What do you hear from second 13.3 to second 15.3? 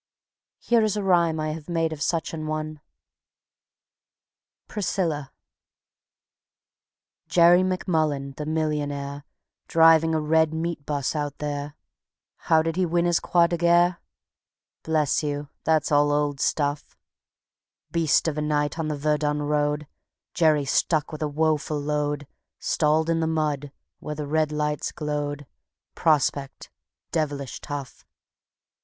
de Guerre? Bless